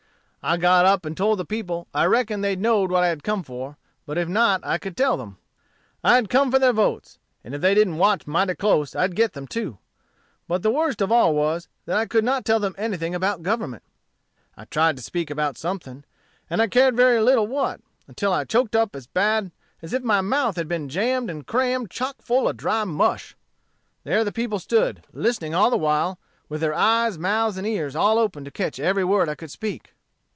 [0.43, 3.43] I got up and told the people I reckoned they know'd what I had come
[3.43, 3.77] for;
[4.07, 5.37] but if not, I could tell them.
[6.03, 9.33] I had come for their votes, and if they didn't watch mighty close I'd get
[9.33, 9.77] them too.
[10.47, 13.83] But the worst of all was, that I could not tell them anything about Government.
[14.57, 16.05] I tried to speak about something,
[16.49, 19.51] and I cared very little what, until I choked up as bad
[19.83, 23.35] as if my mouth had been jamm'd and cramm'd chock full of dry mush.
[24.03, 26.17] There the people stood, listening all the while,
[26.49, 29.93] with their eyes, mouths, and ears all open to catch every word I could speak.